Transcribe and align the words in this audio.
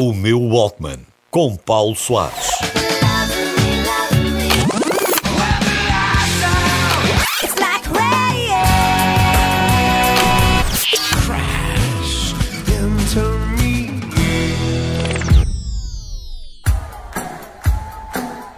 O 0.00 0.14
meu 0.14 0.40
Walkman, 0.40 1.00
com 1.28 1.56
Paulo 1.56 1.96
Soares. 1.96 2.50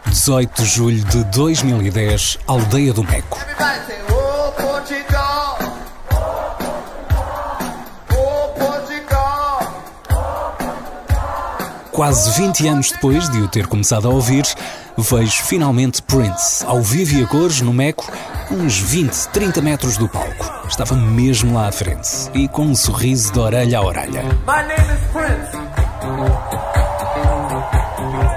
Dezoito 0.04 0.62
de 0.62 0.68
julho 0.68 1.02
de 1.06 1.24
2010, 1.24 2.36
Aldeia 2.46 2.92
do 2.92 3.02
Meco. 3.02 3.38
Quase 12.00 12.30
20 12.30 12.66
anos 12.66 12.90
depois 12.92 13.28
de 13.28 13.42
o 13.42 13.46
ter 13.46 13.66
começado 13.66 14.08
a 14.08 14.10
ouvir, 14.10 14.46
vejo 14.96 15.42
finalmente 15.42 16.00
Prince, 16.00 16.64
ao 16.64 16.80
vivo 16.80 17.18
e 17.18 17.22
a 17.22 17.26
cores, 17.26 17.60
no 17.60 17.74
Meco, 17.74 18.10
uns 18.50 18.78
20, 18.78 19.28
30 19.28 19.60
metros 19.60 19.98
do 19.98 20.08
palco. 20.08 20.66
Estava 20.66 20.96
mesmo 20.96 21.52
lá 21.52 21.68
à 21.68 21.72
frente 21.72 22.08
e 22.32 22.48
com 22.48 22.62
um 22.62 22.74
sorriso 22.74 23.30
de 23.34 23.38
orelha 23.38 23.80
a 23.80 23.84
orelha. 23.84 24.22
My 24.22 24.66
name 24.66 24.94
is 24.94 25.00
Prince. 25.12 25.54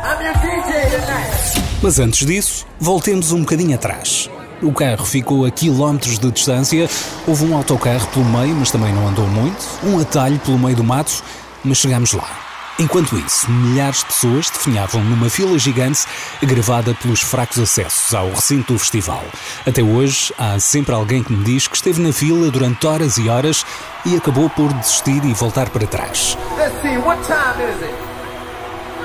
I'm 0.03 0.25
your 0.25 0.35
DJ 0.41 0.99
tonight. 0.99 1.79
Mas 1.81 1.99
antes 1.99 2.27
disso, 2.27 2.65
voltemos 2.81 3.31
um 3.31 3.39
bocadinho 3.39 3.75
atrás. 3.75 4.29
O 4.61 4.73
carro 4.73 5.05
ficou 5.05 5.45
a 5.45 5.51
quilómetros 5.51 6.19
de 6.19 6.29
distância, 6.29 6.89
houve 7.25 7.45
um 7.45 7.55
autocarro 7.55 8.07
pelo 8.07 8.25
meio, 8.25 8.55
mas 8.57 8.71
também 8.71 8.93
não 8.93 9.07
andou 9.07 9.25
muito, 9.25 9.65
um 9.85 10.01
atalho 10.01 10.37
pelo 10.39 10.59
meio 10.59 10.75
do 10.75 10.83
mato, 10.83 11.23
mas 11.63 11.77
chegámos 11.77 12.11
lá. 12.11 12.42
Enquanto 12.79 13.17
isso, 13.17 13.49
milhares 13.51 13.99
de 13.99 14.05
pessoas 14.05 14.49
definhavam 14.49 15.03
numa 15.03 15.29
fila 15.29 15.59
gigante 15.59 16.05
gravada 16.41 16.95
pelos 16.95 17.21
fracos 17.21 17.59
acessos 17.59 18.13
ao 18.15 18.31
recinto 18.31 18.73
do 18.73 18.79
festival. 18.79 19.23
Até 19.67 19.83
hoje, 19.83 20.33
há 20.39 20.59
sempre 20.59 20.95
alguém 20.95 21.23
que 21.23 21.31
me 21.31 21.43
diz 21.43 21.67
que 21.67 21.75
esteve 21.75 22.01
na 22.01 22.11
fila 22.11 22.49
durante 22.49 22.85
horas 22.87 23.17
e 23.17 23.29
horas 23.29 23.63
e 24.05 24.15
acabou 24.15 24.49
por 24.49 24.73
desistir 24.73 25.23
e 25.23 25.33
voltar 25.33 25.69
para 25.69 25.85
trás. 25.85 26.35
Let's 26.57 26.81
see, 26.81 26.97
what 26.97 27.21
time 27.23 27.63
is 27.63 27.81
it? 27.81 27.93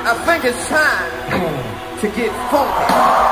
I 0.04 0.14
think 0.24 0.46
it's 0.46 0.68
time 0.68 2.00
to 2.00 2.06
get 2.16 2.32
funky. 2.50 3.27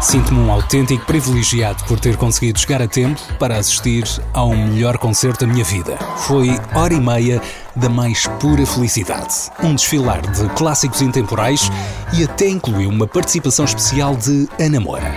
Sinto-me 0.00 0.40
um 0.40 0.50
autêntico 0.50 1.04
privilegiado 1.04 1.84
por 1.84 2.00
ter 2.00 2.16
conseguido 2.16 2.58
chegar 2.58 2.80
a 2.80 2.88
tempo 2.88 3.20
para 3.38 3.58
assistir 3.58 4.04
ao 4.32 4.48
melhor 4.48 4.96
concerto 4.96 5.44
da 5.44 5.52
minha 5.52 5.62
vida. 5.62 5.98
Foi 6.16 6.58
hora 6.74 6.94
e 6.94 7.00
meia 7.00 7.40
da 7.76 7.88
mais 7.88 8.26
pura 8.40 8.64
felicidade. 8.64 9.34
Um 9.62 9.74
desfilar 9.74 10.22
de 10.22 10.48
clássicos 10.54 11.02
intemporais 11.02 11.70
e 12.14 12.24
até 12.24 12.48
incluiu 12.48 12.88
uma 12.88 13.06
participação 13.06 13.66
especial 13.66 14.16
de 14.16 14.48
Ana 14.58 14.80
Moura. 14.80 15.12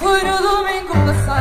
Foi 0.00 0.22
no 0.22 0.38
domingo 0.38 0.92
passado 0.92 1.31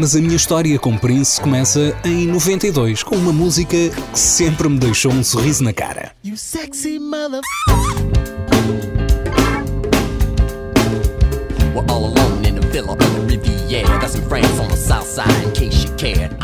Mas 0.00 0.16
a 0.16 0.18
minha 0.18 0.34
história 0.34 0.78
com 0.78 0.96
Prince 0.96 1.38
começa 1.38 1.94
em 2.06 2.26
92, 2.26 3.02
com 3.02 3.16
uma 3.16 3.34
música 3.34 3.76
que 3.76 4.18
sempre 4.18 4.66
me 4.66 4.78
deixou 4.78 5.12
um 5.12 5.22
sorriso 5.22 5.62
na 5.62 5.74
cara. 5.74 6.12
You 6.24 6.38
sexy 6.38 6.98
mother. 6.98 7.42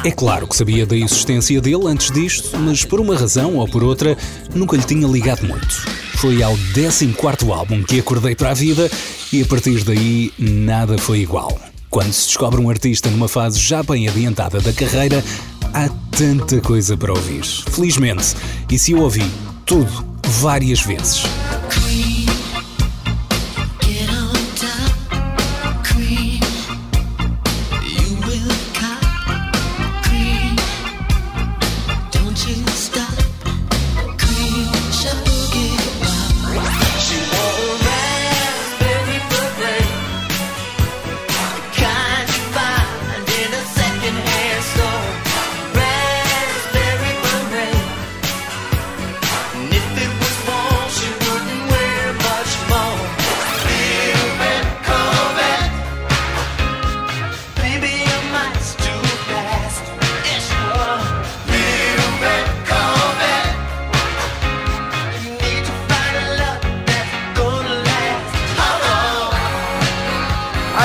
É 0.04 0.10
claro 0.10 0.46
que 0.46 0.54
sabia 0.54 0.84
da 0.84 0.94
existência 0.94 1.58
dele 1.58 1.86
antes 1.86 2.10
disto, 2.10 2.58
mas 2.58 2.84
por 2.84 3.00
uma 3.00 3.16
razão 3.16 3.56
ou 3.56 3.66
por 3.66 3.82
outra 3.82 4.18
nunca 4.54 4.76
lhe 4.76 4.84
tinha 4.84 5.08
ligado 5.08 5.46
muito. 5.46 5.66
Foi 6.18 6.42
ao 6.42 6.54
14 6.74 7.50
álbum 7.50 7.82
que 7.82 8.00
acordei 8.00 8.34
para 8.34 8.50
a 8.50 8.54
vida 8.54 8.90
e 9.32 9.40
a 9.40 9.46
partir 9.46 9.82
daí 9.82 10.30
nada 10.38 10.98
foi 10.98 11.20
igual. 11.20 11.58
Quando 11.90 12.12
se 12.12 12.26
descobre 12.26 12.60
um 12.60 12.68
artista 12.68 13.10
numa 13.10 13.28
fase 13.28 13.58
já 13.58 13.82
bem 13.82 14.08
adiantada 14.08 14.60
da 14.60 14.72
carreira, 14.72 15.24
há 15.72 15.88
tanta 16.10 16.60
coisa 16.60 16.96
para 16.96 17.12
ouvir. 17.12 17.44
Felizmente, 17.44 18.34
e 18.70 18.78
se 18.78 18.92
eu 18.92 19.00
ouvi 19.00 19.24
tudo 19.64 20.04
várias 20.24 20.80
vezes. 20.80 21.22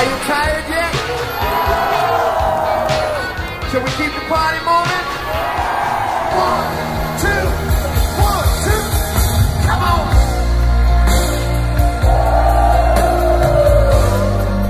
Are 0.02 0.04
you 0.04 0.18
tired 0.26 0.66
yet? 0.68 0.92
Shall 3.70 3.82
we 3.84 3.90
keep 3.90 4.12
the 4.12 4.24
party 4.26 4.58
moving? 4.66 5.06
One, 6.42 6.70
two, 7.22 7.44
one, 8.18 8.48
two. 8.64 8.82
Come 9.68 9.82
on. 9.94 10.02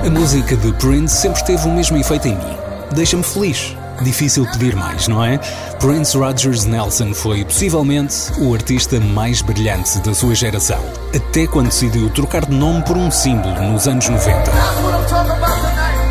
A 0.06 0.10
música 0.10 0.54
de 0.54 0.70
Prince 0.74 1.14
sempre 1.16 1.42
teve 1.44 1.66
o 1.66 1.70
mesmo 1.72 1.96
efeito 1.96 2.28
em 2.28 2.34
mim. 2.36 2.58
Deixa-me 2.94 3.22
feliz. 3.22 3.74
Difícil 4.02 4.44
pedir 4.52 4.74
mais, 4.74 5.06
não 5.08 5.24
é? 5.24 5.38
Prince 5.78 6.16
Rogers 6.16 6.64
Nelson 6.64 7.14
foi 7.14 7.44
possivelmente 7.44 8.32
o 8.38 8.52
artista 8.52 8.98
mais 9.00 9.40
brilhante 9.42 9.98
da 10.00 10.12
sua 10.12 10.34
geração. 10.34 10.80
Até 11.14 11.46
quando 11.46 11.66
decidiu 11.68 12.10
trocar 12.10 12.44
de 12.44 12.52
nome 12.54 12.82
por 12.82 12.96
um 12.96 13.10
símbolo 13.10 13.54
nos 13.62 13.86
anos 13.86 14.08
90. 14.08 14.32
That's 14.50 14.80
what 14.82 14.94
I'm 14.94 15.06
talking 15.08 15.30
about 15.30 15.54
tonight. 15.60 16.02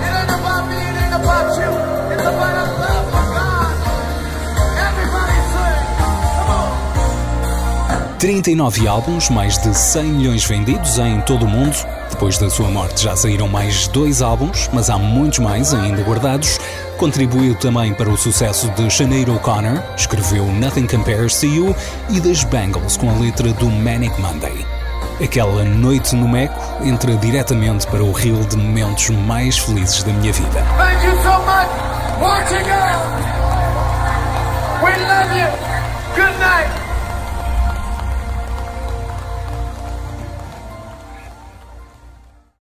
It 0.00 0.12
ain't 0.14 0.30
about 0.30 0.68
me, 0.68 0.76
it 0.76 0.96
ain't 1.04 1.14
about 1.14 1.56
you. 1.58 1.70
It's 2.14 2.26
about 2.26 2.54
our 2.56 2.72
love 2.78 3.10
for 3.10 3.24
God. 3.34 3.74
Everybody 4.78 5.36
sing. 5.52 5.82
Come 6.38 6.50
on. 8.06 8.18
39 8.18 8.86
álbuns, 8.88 9.28
mais 9.30 9.58
de 9.58 9.74
100 9.76 10.04
milhões 10.04 10.44
vendidos 10.44 10.98
em 10.98 11.20
todo 11.22 11.44
o 11.44 11.48
mundo. 11.48 11.76
Depois 12.12 12.38
da 12.38 12.48
sua 12.48 12.68
morte 12.68 13.02
já 13.02 13.16
saíram 13.16 13.48
mais 13.48 13.88
dois 13.88 14.22
álbuns, 14.22 14.68
mas 14.72 14.88
há 14.88 14.96
muitos 14.96 15.40
mais 15.40 15.74
ainda 15.74 16.02
guardados. 16.02 16.60
Contribuiu 16.98 17.54
também 17.56 17.92
para 17.94 18.08
o 18.08 18.16
sucesso 18.16 18.70
de 18.70 18.88
Sinead 18.90 19.28
O'Connor, 19.28 19.82
escreveu 19.96 20.46
Nothing 20.46 20.86
Compares 20.86 21.40
to 21.40 21.46
You 21.46 21.76
e 22.10 22.20
das 22.20 22.44
Bangles 22.44 22.96
com 22.96 23.10
a 23.10 23.14
letra 23.14 23.52
do 23.54 23.68
Manic 23.68 24.20
Monday. 24.20 24.64
Aquela 25.22 25.64
noite 25.64 26.14
no 26.14 26.28
Meco 26.28 26.54
entra 26.84 27.16
diretamente 27.16 27.86
para 27.88 28.04
o 28.04 28.12
reel 28.12 28.44
de 28.44 28.56
momentos 28.56 29.08
mais 29.10 29.58
felizes 29.58 30.02
da 30.04 30.12
minha 30.12 30.32
vida. 30.32 30.64
Thank 30.78 31.04
you 31.04 31.12
so 31.22 31.38
much. 31.40 31.92
We 34.82 34.90
love 35.06 35.32
you. 35.36 35.48
Good 36.14 36.38
night. 36.38 36.81